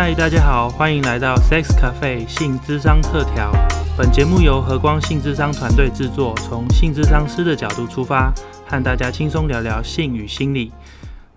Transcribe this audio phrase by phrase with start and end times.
[0.00, 3.50] 嗨，大家好，欢迎来到 Sex Cafe 性智商特调。
[3.96, 8.32] 本节目由和光性智商团队制作，从性智商师的角度出发，
[8.64, 10.70] 和大家轻松聊聊性与心理。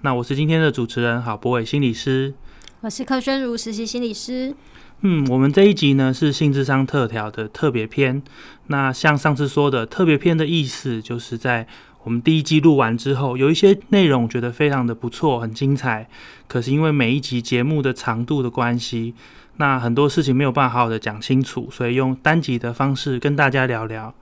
[0.02, 2.36] 那我是今天的主持人郝博伟心理师，
[2.82, 4.54] 我是柯宣如实习心理师。
[5.00, 8.22] 嗯，我们这一集呢是性智商特调的特别篇。
[8.68, 11.66] 那像上次说的，特别篇的意思就是在。
[12.04, 16.10] 我们第一季录完之后，有一些内容觉得非常的不错，很精彩。
[16.48, 19.14] 可是因为每一集节目的长度的关系，
[19.58, 24.16] 那很多事情没有办法好好的讲清楚，所以用单集的方式跟大家聊聊。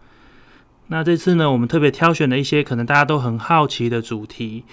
[0.88, 4.66] 那这次呢，我们特别挑选了一些可能大家都很好奇的主题，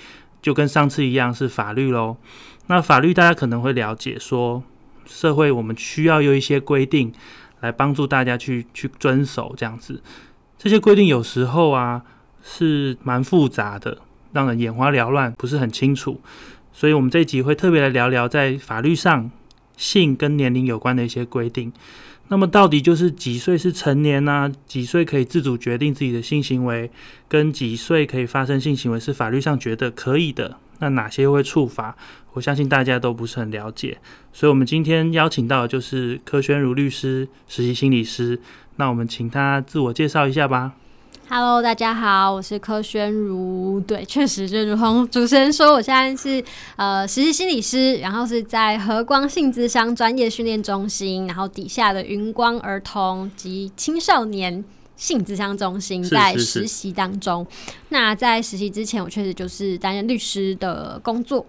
[0.42, 2.16] 就跟上次一样是法律喽。
[2.66, 4.64] 那法律大家可能会了解，说
[5.04, 7.12] 社会我们需要有一些规定
[7.60, 10.02] 来帮助大家去去遵守这样子。
[10.58, 12.02] 这些规定有时候啊。
[12.48, 13.98] 是蛮复杂的，
[14.32, 16.20] 让人眼花缭乱，不是很清楚。
[16.72, 19.30] 所以，我们这一集会特别来聊聊在法律上
[19.76, 21.72] 性跟年龄有关的一些规定。
[22.28, 24.52] 那么，到底就是几岁是成年呢？
[24.66, 26.90] 几岁可以自主决定自己的性行为？
[27.28, 30.56] 跟几岁可以发生性行为是法律上觉得可以的？
[30.78, 31.96] 那哪些会触法？
[32.34, 33.96] 我相信大家都不是很了解。
[34.32, 38.38] 所以，我们今天邀请到的就是柯宣如律师，实习心理师。
[38.76, 40.72] 那我们请他自我介绍一下吧。
[41.28, 43.80] Hello，大家好，我是柯宣如。
[43.80, 46.42] 对，确实就如同主持人说，我现在是
[46.76, 57.44] 呃实习心理师，然后是在和光性智商专业训练中心，然后底下的云光儿童及青少年性智商中心在实习当中。
[57.88, 61.44] 那在实习之前，我确实就是担任律师的工作。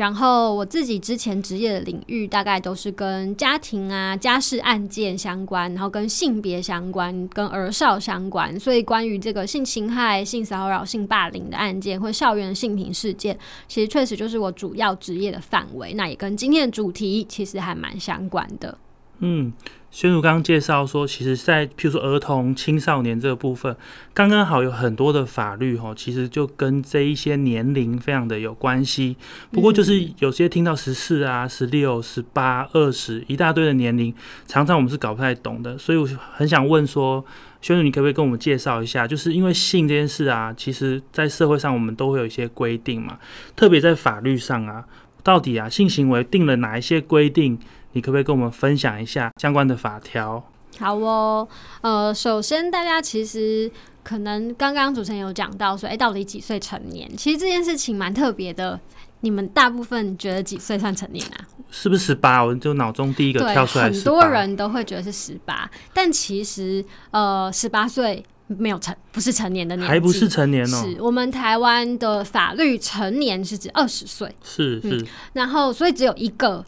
[0.00, 15.92] 然后我自己之前职业的领域大概都是跟家庭啊、家事案件相关，然后跟性别相关、跟儿少相关，所以关于这个性侵害、性骚扰、性霸凌的案件或校园性平事件，其实确实就是我主要职业的范围。
[15.92, 18.78] 那也跟今天的主题其实还蛮相关的。
[19.20, 19.52] 嗯。
[19.92, 23.76] 宣如刚刚介绍说，其实，在譬如说儿童、青少年这个部分，
[24.14, 29.16] 刚刚好有很多的法律哈，其实就跟这一些年龄非常的有关系。
[29.50, 34.14] 不过，就是有些听到十四啊、十六、十八、二十一大堆的年龄，
[34.46, 35.76] 常常我们是搞不太懂的。
[35.76, 37.24] 所以，我很想问说，
[37.60, 39.08] 宣如，你可不可以跟我们介绍一下？
[39.08, 43.18] 就是因为性这件事啊，其实在社会上我们都会有一些规定嘛，
[43.56, 44.84] 特别在法律上啊，
[45.24, 47.58] 到底啊性行为定了哪一些规定？
[47.92, 50.42] 你可不可以跟我们分享一下相关的法条？
[50.78, 51.46] 好哦，
[51.80, 53.70] 呃，首先大家其实
[54.02, 57.10] 可能刚刚主持人有讲到说，哎，到底几岁成年？
[57.16, 58.80] 其实这件事情蛮特别的。
[59.22, 61.44] 你们大部分觉得几岁算成年啊？
[61.70, 62.42] 是不是十八？
[62.42, 70.82] 我就脑中第一个跳出来很多人都会觉得是十八，但其实呃，十八岁没有成，不是成年的年纪，还不是成年哦。
[70.82, 76.64] 是我们台湾的法律成年是指二十岁，是是，然后所以只有一个。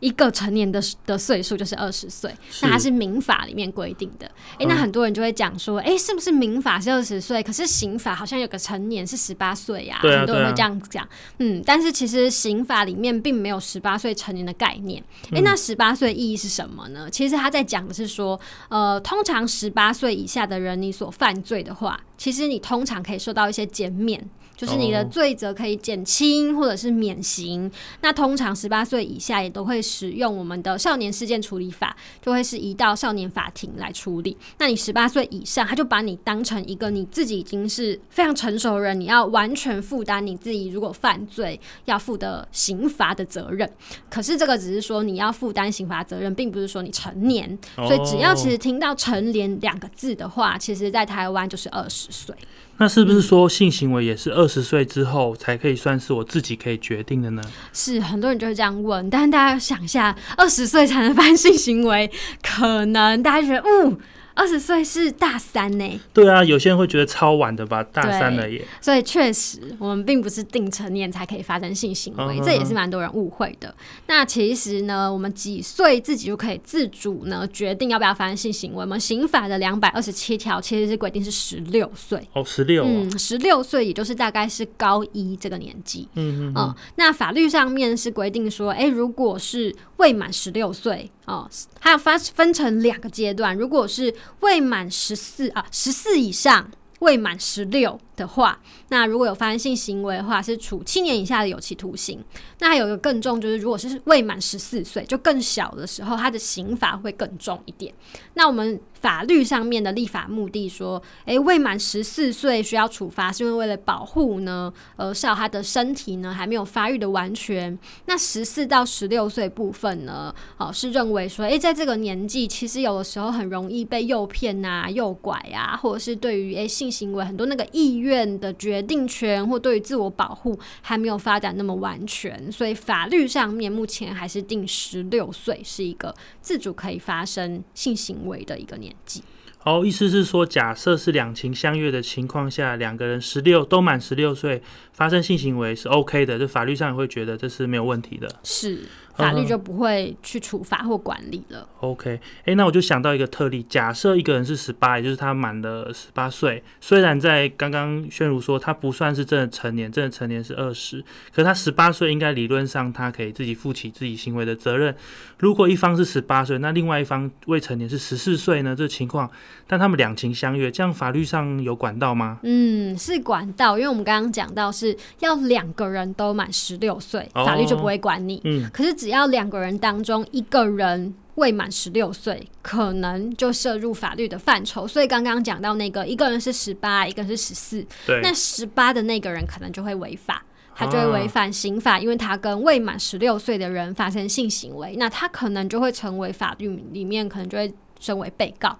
[0.00, 4.26] 一个成年的的岁数就是二十岁，那它是民法里面规定的。
[4.58, 9.98] 哎，那很多人就会讲说，哎，是不是民法是二十岁，可是刑法好像有个成年是十八岁呀？
[10.02, 11.08] 很多人会这样讲。
[11.38, 15.02] 嗯，但是其实刑法里面并没有十八岁成年的概念。
[15.32, 17.08] 哎，那十八岁意义是什么呢？
[17.10, 24.28] 其实他在讲的是说，呃，通常十八岁以下的人，你所犯罪的话，其实你通常可以受到一些减免。
[24.56, 34.36] 就是你的罪责可以减轻或者是免刑，那通常十八岁以下也都会使用我们的少年事件处理法，就会是移到少年法庭来处理。
[34.58, 43.70] 那你十八岁以上，他就把你当成一个你自己已经是非常成熟的人，你要完全负担你自己如果犯罪要负的刑罚的责任。
[44.08, 47.58] 可是这个只是说你要负担刑罚责任，并不是说你成年。
[47.76, 52.34] 所以只要其实听到成年两个字的话，其实在台湾就是二十岁。
[52.78, 57.42] 那是不是说性行为也是二十岁之后才可以算是我自己可以决定的呢？
[57.72, 62.10] 是很多人就会这样问，但是大家想一下，二十岁才能发生性行为，
[62.42, 63.98] 可能大家觉得，嗯。
[64.36, 66.00] 二十岁是大三呢？
[66.12, 68.62] 对啊，有些人会觉得超晚的吧，大三了耶。
[68.82, 73.74] 所以确实，我们并不是定成年才可以发生性行为，这也是蛮多人误会的。
[74.06, 78.82] 那其实呢，我们几岁自己就可以自主呢决定要不要发生性行为？
[78.82, 91.10] 我们刑法的两百二十七条其实是规定是十六岁哦，十六，嗯，十六岁也就是大概是高一这个年纪，嗯嗯，那法律上面是规定说，哎，如果是未满十六岁。
[91.26, 91.48] 哦，
[91.80, 96.70] 还有分分成两个阶段，如果是未满十四啊，十四以上
[97.00, 98.58] 未满十六的话，
[98.88, 102.22] 那如果有发生性行为的话，是处七年以下的有期徒刑。
[102.58, 107.92] 那还有一个更重，就是如果是未满十四岁，就更小的时候，他的刑罚会更重一点。
[108.34, 117.78] 那我们法律上面的立法目的说，诶，未满十四岁需要处罚，是因为为了保护呢，呃，少他的身体呢还没有发育的完全。
[118.06, 128.05] 那十四到十六岁部分呢，哦，是认为说，诶，在这个年纪，其实有的时候很容易被诱骗啊、诱拐啊，或者是对于诶性行为很多那个意愿
[128.38, 139.22] 的决定权，或对于自我保护还没有发展那么完全，所以法律上面目前还是定十六岁是一个自主可以发生性行为的一个年纪。
[139.64, 144.62] 哦，意思是说，假设是两情相悦的情况下，两个人十六都满十六岁
[144.92, 148.28] 发生性行为是 OK 的，就法律上也会觉得这是没有问题的。
[148.44, 148.84] 是。
[149.16, 151.68] 法律就不会去处罚或管理了。
[151.80, 161.00] OK，哎，那我就想到一个特例，假设一个人是十八，也就是他满了十八岁，虽然在刚刚宣如说他不算是真的成年，真的成年是二十，
[161.32, 164.94] 可是他十八岁应该理论上他可以自己负起自己行为的责任。
[165.38, 168.74] 如果一方是十八岁，那另外一方未成年是十四岁呢？
[168.76, 169.30] 这情况，
[169.66, 172.38] 但他们两情相悦，这样法律上有管道吗？
[172.42, 178.40] 嗯，是管道，因为我们刚刚讲到是要两个人都满十六岁，法律就不会管你。
[178.44, 184.86] 嗯，可是只要两个人当中一个人未满十六岁，可能就涉入法律的范畴。
[184.86, 187.86] 所以刚刚讲到那个一个人是十八，一个是十四，
[188.22, 190.44] 那十八的那个人可能就会违法，
[190.74, 197.72] 他就会违反刑法，因为他跟未满十六岁的人发生性行为，那他可能就会成为法律里面可能就会。
[197.98, 198.78] 身为被告，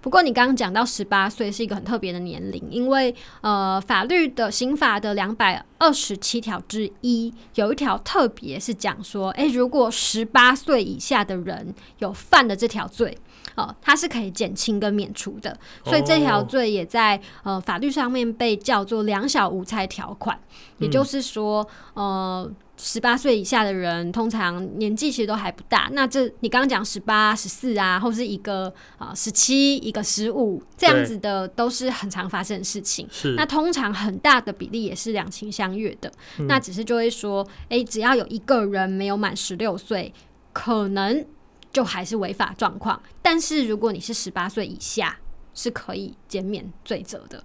[0.00, 13.16] 不过你刚刚讲到十八岁是一个很特别的年龄，因为呃，法律的刑法的两百二十七条之一有一条特别是讲说，诶，如果十八岁以下的人有犯了这条罪，
[13.54, 20.38] 哦，它是可以减轻跟免除的，所以这条罪也在呃法律上面被叫做两小无猜条款，
[20.78, 22.50] 也就是说，呃。
[22.86, 25.88] 十八岁以下的人，通常年纪其实都还不大。
[25.92, 33.08] 那这你刚刚讲十八、十四啊，或是一个啊十七、一个十五这样子的，都是很常发生的事情。
[33.10, 33.34] 是。
[33.36, 36.12] 那通常很大的比例也是两情相悦的。
[36.40, 40.12] 那只是就会说，哎，只要有一个人没有满十六岁，
[40.52, 41.24] 可能
[41.72, 43.02] 就还是违法状况。
[43.22, 45.18] 但是如果你是十八岁以下，
[45.54, 47.42] 是可以减免罪责的。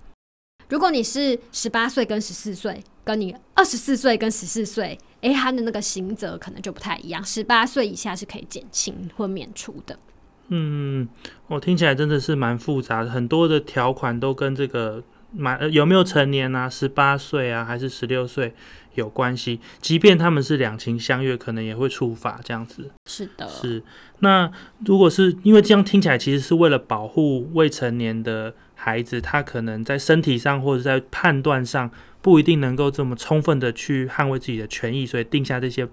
[0.67, 7.23] 如果你是十八岁跟十四岁，跟你二十四岁跟十四岁，诶，他的那个刑责可能就不太一样。
[7.23, 9.97] 十八岁以下是可以减轻或免除的。
[10.47, 11.07] 嗯，
[11.47, 18.53] 我听起来真的是蛮复杂的，很多的条款都跟这个满有没有成年啊，十八岁啊还是十六岁
[18.95, 19.59] 有关系。
[19.81, 22.89] 即便他们是两情相悦，可能也会处罚这样子。
[23.05, 23.83] 是的，是。
[24.19, 24.51] 那
[24.85, 28.53] 如果是因为这样听起来，其实是为了保护未成年的。
[28.81, 31.91] 孩子他可能在身体上或者在判断上
[32.21, 35.85] 不一定能够这么充分的去捍卫自己的权益，所以定下这些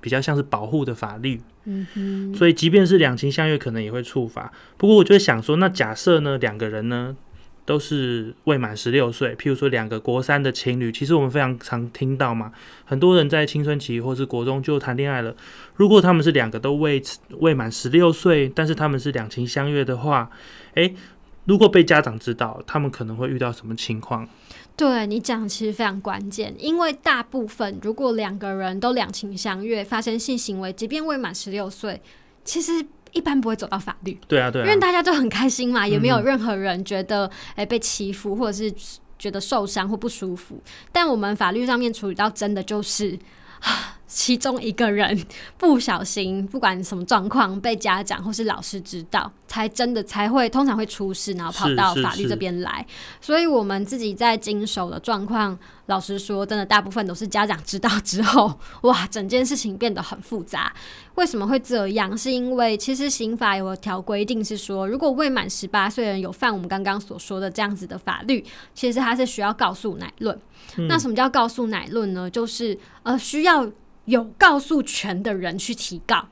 [0.00, 1.40] 比较像是保护的法律。
[1.66, 2.34] 嗯哼。
[2.34, 4.52] 所以即便是两情相悦，可能也会触发。
[4.76, 7.16] 不过我就想说，那假设呢，两个人呢
[7.64, 12.50] 都是未满十六岁，譬如说两个国三的情侣，其实我们非常常听到嘛，
[12.84, 15.32] 很多人在青春期或是国中就谈恋爱了。
[15.76, 17.00] 如果他们是两个都未
[17.38, 20.28] 未满十六岁，但是他们是两情相悦的话，
[20.74, 20.92] 诶。
[21.44, 24.28] 如果被家长知道，他们可能会遇到什么情况？
[24.76, 32.00] 对你讲，其实非常关键，因为大部分如果两个人都两情相悦，发生性行为，即便未满十六岁，
[32.44, 32.72] 其实
[33.12, 34.18] 一般不会走到法律。
[34.26, 38.72] 对啊，对，因为大家都很开心嘛，也没有任何人觉得哎被欺负，或者是
[39.18, 40.60] 觉得受伤或不舒服。
[40.90, 43.18] 但我们法律上面处理到真的就是
[43.60, 43.98] 啊。
[44.14, 45.18] 其中一个人
[45.56, 52.86] 不小心，不管什么状况，被家长或是老师知道，才真的才会通常会出事，然后跑到法律这边来。
[53.22, 60.70] 所以，我们自己在经手的状况，老实说，真的大部分都是家长知道之后，哇，整件事情变得很复杂。
[61.14, 62.16] 为什么会这样？
[62.16, 70.38] 是因为其实刑法有条规定是说，如果未满十八岁人有犯我们刚刚所说的这样子的法律，其实他是需要告诉乃论。
[70.88, 72.28] 那什么叫告诉乃论呢？
[72.30, 73.66] 就是呃，需要。
[74.04, 76.26] 有告诉权的人去提告，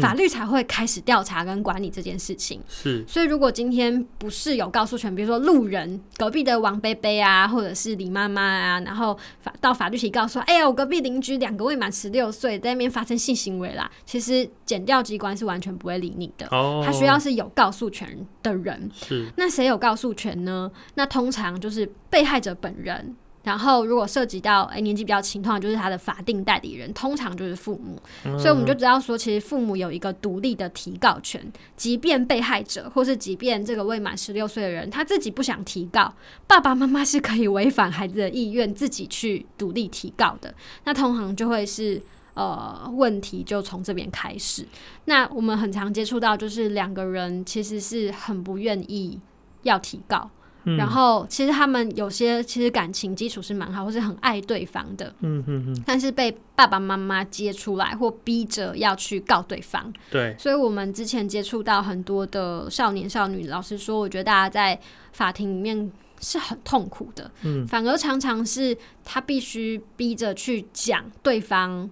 [0.00, 2.60] 法律才会开始调查跟管理这件事情。
[2.68, 16.46] 是，所以如果今天不是有告诉权，比如说路人隔壁的王贝贝啊，或者是李妈妈啊，然后法到法律提告说：“哎呀，我隔壁邻居两个未满十六岁在那边发生性行为啦。”其实检调机关是完全不会理你的。
[16.50, 18.90] 哦，他需要是有告诉权的人。
[18.92, 20.70] 是，那谁有告诉权呢？
[20.94, 23.14] 那通常就是被害者本人。
[23.46, 27.96] 然后如果涉及到哎年纪比较轻，通常就是他的法定代理人，通常就是父母。
[28.36, 31.40] 所以我们就知道说，其实父母有一个独立的提告权，
[31.76, 36.12] 即便被害者或是即便这个未满十六岁的人他自己不想提告，
[36.46, 40.52] 爸爸妈妈是可以违反孩子的意愿自己去独立提告的。
[40.84, 42.02] 那通常就会是。
[42.36, 44.68] 呃，问题就从这边开始。
[45.06, 49.18] 那我们很常接触到，就是两个人其实是很不愿意
[49.62, 50.28] 要提告，
[50.76, 59.92] 然后其实他们有些其实感情基础是蛮好，或是很爱对方的，嗯嗯嗯，但是被爸爸妈妈接出来或逼着要去告对方。
[60.10, 64.80] 对，所以我们之前接触到很多的少年少女，老实说，我觉得大家在
[65.12, 71.88] 法庭里面是很痛苦的，嗯，反而常常是他必须逼着去讲对方。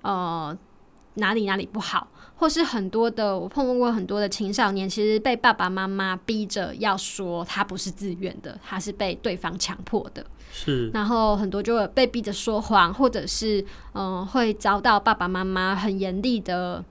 [0.00, 0.56] 呃，
[1.18, 10.24] 哪里哪里不好，或是很多的，我碰过很多的青少年，其实被爸爸妈妈逼着要说他不是自愿的，他是被对方强迫的。
[10.50, 16.82] 是，然后很多就会被逼着说谎，或者是嗯，会遭到爸爸妈妈很严厉的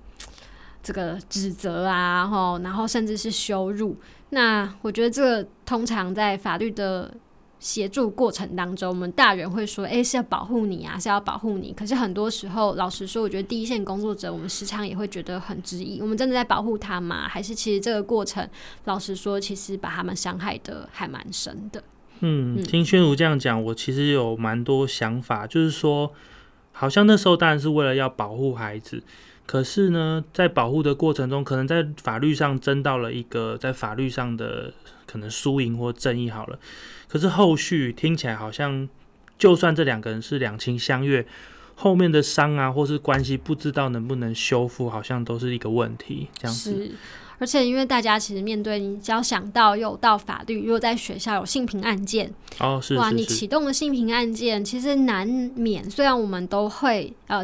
[0.83, 3.97] 这个指责啊，吼，然后甚至是羞辱。
[4.29, 7.11] 那我觉得这个通常在法律的。
[7.59, 17.27] 协助过程当中，我们大人会说：“诶，是要保护你啊，是要保护你。”可是很多时候，老实说，我觉得第一线工作者，我们时常也会觉得很质疑：我们真的在保护他吗？
[17.27, 18.47] 还是其实这个过程，
[18.85, 21.83] 老实说，其实把他们伤害的还蛮深的。
[22.19, 26.11] 嗯，听宣如这样讲，我其实有蛮多想法，就是说，
[26.71, 29.03] 好像那时候当然是为了要保护孩子，
[29.47, 34.73] 可是呢，在保护的过程中，可能在法律上争到了一个在法律上的
[35.05, 36.59] 可能输赢或正义好了。
[37.07, 38.89] 可是后续听起来好像，
[39.39, 41.25] 就算这两个人是两情相悦，
[41.75, 46.27] 后面的伤啊，或是关系不知道能不能修复，好像都是一个问题。
[46.37, 46.91] 这样子，是。
[47.39, 55.25] 而且因为大家其实面对你，只要想到有到法律，如果在学校有性平案件，哦，是哇，你启动的性平案件，其实难
[55.55, 55.89] 免。
[55.89, 57.41] 虽然我们都会呃。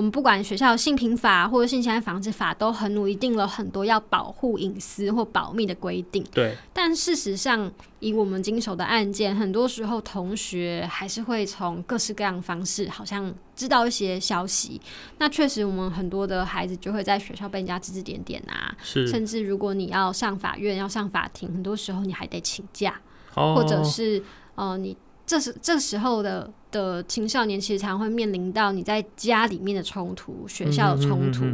[0.00, 6.24] 我们不管学校性平法或者性侵害防治法，都很努力定了很多要保护隐私或保密的规定。
[6.32, 6.56] 对。
[6.72, 14.80] 但事实上，以我们经手的案件，很多时候同学还是会从各式各样方式，好像知道一些消息。
[15.18, 18.74] 那确实，我们很多的孩子就会在学校被人家指指点点啊。
[18.82, 19.06] 是。
[19.06, 22.98] 甚至如果你要上法院、要上法庭，很多时候你还得请假，
[23.34, 24.22] 或者是
[24.54, 26.50] 呃，你这时这时候的。
[26.70, 31.44] 的青少年其实常会面临到你在家里面的冲突、学校的冲突，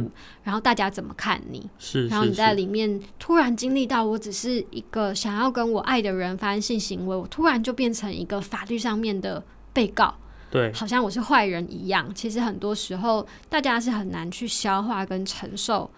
[0.43, 1.69] 然后大家怎么看你？
[1.79, 9.43] 是，然后你在里面突然经历到，我只是一个想要跟我爱的人发生性行为，我突然就变成一个法律上面的
[9.73, 10.13] 被告，
[10.51, 12.13] 对，好像我是坏人一样。
[12.13, 15.89] 其实很多时候，大家是很难去消化跟承受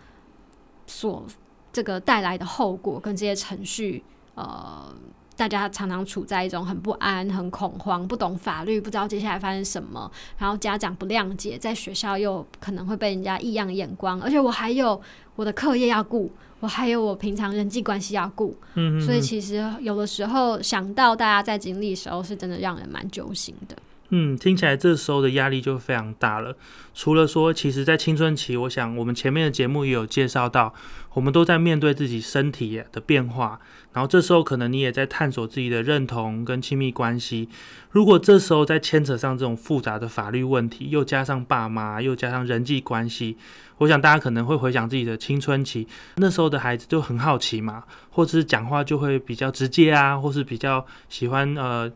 [0.87, 1.25] 所
[1.73, 4.03] 这个带来的后果跟这些程序，
[4.35, 4.95] 呃。
[5.39, 15.01] 大家常常处在一种很不安、很恐慌、不懂法律、不知道接下来发生什么，然后家长不谅解，在学校又可能会被人家异样眼光，而且我还有
[15.37, 16.29] 我的课业要顾，
[16.59, 23.77] 我还有我平常人际关系要顾，嗯，所以其实有的时候想到大家在经历的时候，是真的让人蛮揪心的。
[24.11, 26.55] 嗯，听起来这时候的压力就非常大了。
[26.95, 30.73] 除了说，其实，在青春期，我想我们前面的节目也有介绍到，
[31.13, 33.59] 我们都在面对自己身体的变化。
[33.93, 37.49] 然后这时候，可能你也在探索自己的认同跟亲密关系。
[37.91, 43.37] 如果这时候再牵扯上这种复杂的法律问题，又加上爸妈，又加上人际关系，
[43.77, 51.91] 我想大家可能会回想自己的青春期，那时候的孩子就很好奇嘛，或者是讲话就会比较直接啊，或是比较喜欢呃。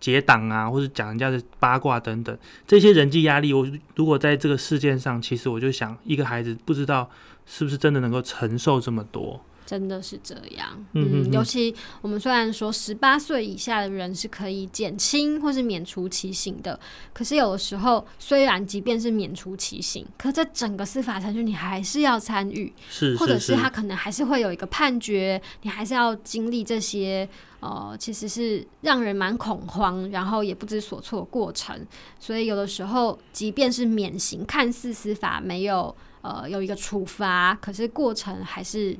[0.00, 2.36] 结党啊，或者讲人家的八卦等等，
[2.66, 7.10] 这些人际压力，我如果在这个事件上，其实我就想，一个孩子不知道
[7.46, 9.40] 是不是真的能够承受这么多。
[9.68, 16.80] 真的是这样，嗯，尤其我们虽然说十八岁以下的人是可以减轻或是免除其刑的，
[17.12, 27.28] 可是有的时候，虽然即便是免除其刑，可这整个司法程序你还是要参与，是，或者是他可能还是会有一个判决，你还是要经历这些，
[27.60, 31.78] 呃，其实是让人蛮恐慌，然后也不知所措过程。
[32.18, 38.96] 所以有的时候，即便是免刑，看似司法没有呃有一个处罚，可是过程还是。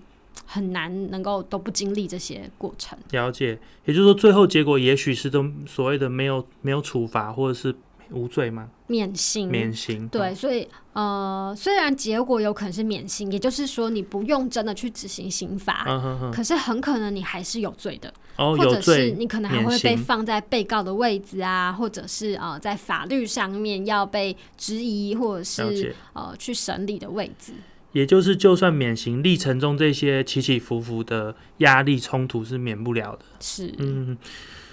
[0.47, 2.99] 很难能够都不经历这些过程。
[3.11, 7.75] 了解，也就是说，最后结果也许是都所谓的没有没有处罚，或者是
[8.11, 8.71] 无罪吗？
[8.87, 10.09] 免刑，免刑。
[10.09, 15.85] 对，所以呃，虽然结果有可能是免刑，也就是说你不用真的去执行刑罚，
[16.33, 18.13] 可是很可能你还是有罪的。
[18.37, 27.53] 哦，或者是你可能还会被放在被告的位置啊，或者是呃在法律上面要被质疑，或者是呃去审理的位置。
[27.93, 33.25] 也就是，就算免刑，历程中这些起起伏伏的压力冲突是免不了的。
[33.41, 34.17] 是，嗯，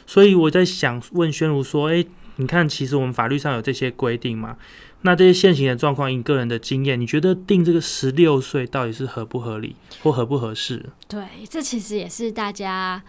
[0.05, 2.05] 所以我在想问宣如说，诶，
[2.35, 4.57] 你看，其实我们法律上有这些规定嘛。
[5.01, 10.83] 那这些现行的状况，以个人的经验，你觉得定这个十六岁到底是合不合理或合不合适？
[11.07, 13.01] 对，这其实也是大家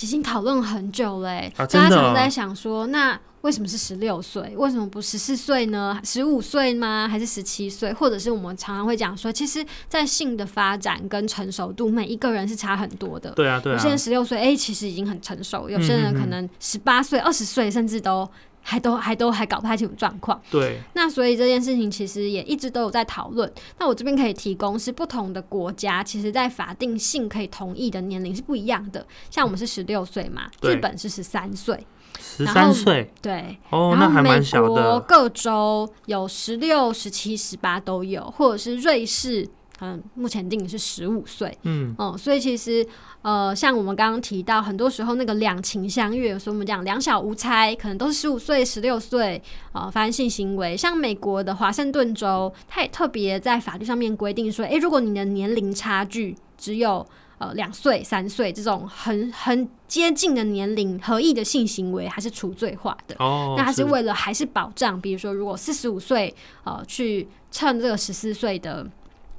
[0.00, 1.52] 已经讨论很久嘞。
[1.56, 4.54] 啊，大家常在想说，那为什么是十六岁？
[4.56, 6.00] 为什么不十四岁呢？
[6.02, 7.06] 十五岁吗？
[7.06, 7.92] 还是十七岁？
[7.92, 13.30] 或者是我们常常会讲说，其实，在性的发展跟成熟度，每一个人是差很多的。
[13.32, 13.76] 对啊，对啊。
[13.76, 18.26] 有些人十六岁，哎，其实已经很成熟；有些人可能十八岁、二十岁，甚至都
[18.62, 20.40] 还都还都还搞不太清楚状况。
[20.50, 20.80] 对。
[20.94, 23.52] 那所以这件事情其实也一直都有在讨论。
[23.78, 29.06] 那我这边可以提供是不同的国家，其实在法定性可以同意的年龄是不一样的。
[29.30, 31.86] 像我们是十六岁嘛，日本是十三岁。
[32.20, 35.00] 十三岁，对，哦，那还蛮小的。
[35.00, 39.48] 各州有十六、十七、十八都有，或者是瑞士，
[39.80, 42.86] 嗯，目前定的是十五岁，嗯，哦，所以其实，
[43.22, 49.42] 呃，像我们刚刚提到，很多时候那个两情相悦，所以我们讲两小无猜，可能都是十五岁、十六岁，
[49.72, 50.76] 呃，发生性行为。
[50.76, 57.06] 像美国的华盛顿州，它也特别在法律上面规定说，诶，如果你的年龄差距只有
[57.38, 63.16] 呃，两岁、三岁这种很很接近的年龄，合意的性行为还是除罪化的。
[63.18, 68.86] 哦，那它是为了还是保障，比如说，如果四十五岁呃去趁这个十四岁的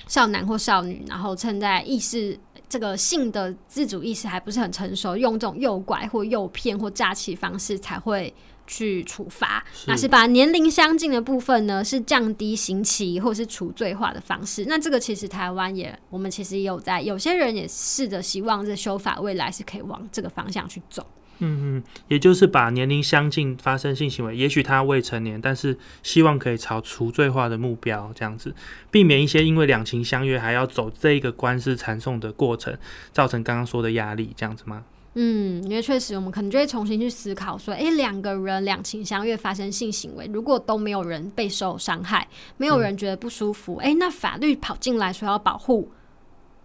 [0.07, 2.37] 少男或少女，然后趁在意识
[2.67, 8.33] 这个性的自主意识还不是很成熟，用这种诱拐或诱骗或诈欺方式才会。
[8.67, 14.65] 去处罚，那是把年龄相近的部分呢，是降低刑期或是除罪化的方式。
[14.67, 21.05] 那这个其实台湾也，我们其实也有在，有些人也试着希望这修法未来是可以往这个方向去走。
[21.39, 28.55] 嗯嗯，也就是把年龄相近发生性行为，也许他未成年，但是希望可以朝除罪化的目标这样子，
[28.89, 32.77] 避免一些因为两情相悦还要走这一个官司缠讼的过程，
[33.12, 34.86] 造成刚刚说的压力，这样子吗？
[35.17, 45.89] 嗯，因为确实，我们可能就会重新去思考说，诶，两个人两情相悦发生性行为，如果都没有人备受伤害，没有人觉得不舒服，诶，那法律跑进来说要保护，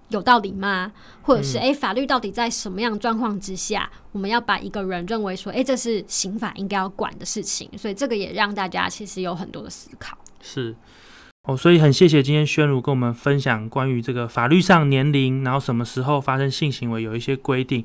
[0.09, 0.91] 有道理吗？
[1.23, 7.71] 或者是，诶，法律到底在什么样状况之下，我们要把一个人认为说，诶，这是刑法应该要管的事情？
[7.79, 10.19] 所以这个也让大家其实有很多的思考。
[10.41, 10.75] 是。
[11.45, 17.85] 哦，所以很谢谢今天宣如跟我们分享关于这个法律上年龄，然后什么时候发生性行为有一些规定。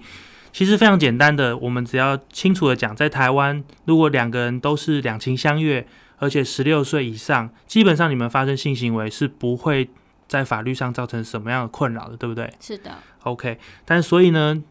[0.55, 5.85] 其实非常简单的，我们只要清楚的讲，在台湾，如果两个人都是两情相悦，
[6.15, 9.89] 而且十六岁以上，基本上你们发生性行为是不会
[10.29, 12.49] 在法律上造成什么样的困扰的，对不对？
[12.61, 12.89] 是的。
[13.23, 14.63] OK，但所以呢，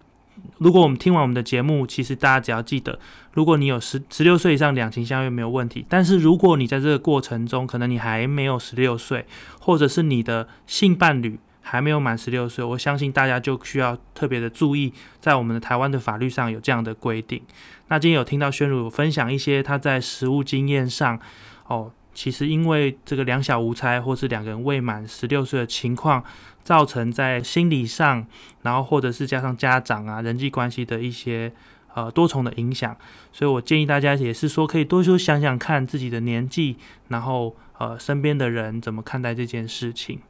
[0.56, 2.98] 如果我们听完我们的节目，其实大家只要记得，
[3.34, 9.26] 如果你有十十六岁以上两情相悦没有问题，但是如果你在这个过程中，可能你还没有十六岁，
[9.60, 11.38] 或者是你的性伴侣。
[11.66, 17.42] 还没有满十六岁，我相信大家就需要特别的注意，在我们的台湾的法律上有这样的规定。
[17.88, 21.18] 那今天有听到宣儒分享一些他在实务经验上，
[21.66, 26.22] 哦，其实因为这个两小无猜，或是两个人未满十六岁的情况，
[26.62, 28.26] 造成在心理上，
[28.62, 31.50] 然后或者是加上家长啊人际关系的一些
[31.94, 32.94] 呃多重的影响，
[33.32, 36.76] 所以我建议大家也是说，可以多多想想看自己的年纪，
[37.08, 40.20] 然后呃身边的人怎么看待这件事情。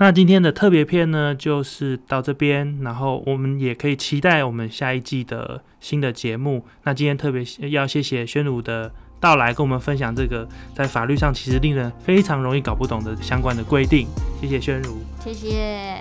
[0.00, 6.64] 那今天的特别篇呢，就是到这边，然后我们也可以期待我们下一季的新的节目。
[6.84, 14.08] 那今天特别要谢谢宣儒的到来，跟我们分享这个在法律上其实令人非常容易搞不懂的相关的规定。
[14.40, 15.98] 谢谢宣儒，谢谢。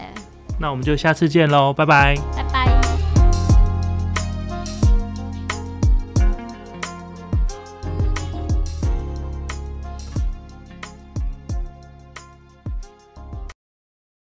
[0.62, 2.16] 那我们就下次见喽，拜拜。